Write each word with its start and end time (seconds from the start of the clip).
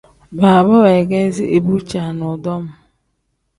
Baaba 0.39 0.75
weegeezi 0.83 1.43
ibu 1.57 1.73
caanadom. 1.89 2.63